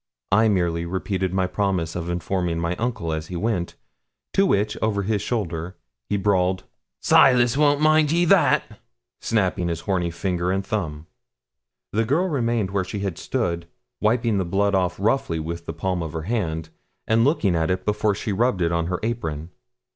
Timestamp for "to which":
4.33-4.75